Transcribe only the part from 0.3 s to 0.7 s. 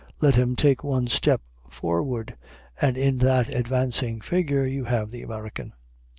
him